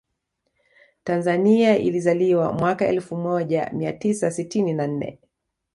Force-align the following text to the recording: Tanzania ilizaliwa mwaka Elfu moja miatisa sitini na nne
Tanzania 1.03 1.77
ilizaliwa 1.77 2.53
mwaka 2.53 2.87
Elfu 2.87 3.15
moja 3.17 3.69
miatisa 3.73 4.31
sitini 4.31 4.73
na 4.73 4.87
nne 4.87 5.19